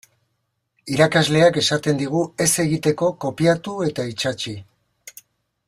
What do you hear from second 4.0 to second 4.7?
itsatsi.